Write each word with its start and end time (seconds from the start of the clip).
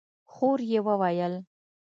خور 0.33 0.59
يې 0.71 0.79
وويل: 0.85 1.33